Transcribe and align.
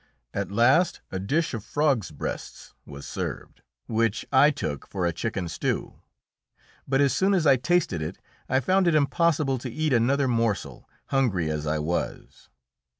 At 0.33 0.51
last 0.51 1.01
a 1.11 1.19
dish 1.19 1.53
of 1.53 1.63
frogs' 1.63 2.09
breasts 2.09 2.73
was 2.87 3.05
served, 3.05 3.61
which 3.85 4.25
I 4.31 4.49
took 4.49 4.87
for 4.87 5.05
a 5.05 5.13
chicken 5.13 5.47
stew. 5.47 6.01
But 6.87 7.01
as 7.01 7.13
soon 7.13 7.35
as 7.35 7.45
I 7.45 7.55
tasted 7.57 8.01
it 8.01 8.17
I 8.49 8.61
found 8.61 8.87
it 8.87 8.95
impossible 8.95 9.59
to 9.59 9.69
eat 9.69 9.93
another 9.93 10.27
morsel, 10.27 10.89
hungry 11.09 11.51
as 11.51 11.67
I 11.67 11.77
was. 11.77 12.49